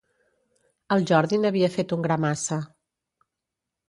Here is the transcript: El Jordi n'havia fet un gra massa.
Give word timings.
El 0.95 1.03
Jordi 1.11 1.37
n'havia 1.43 1.69
fet 1.75 1.93
un 1.97 2.05
gra 2.05 2.17
massa. 2.25 2.57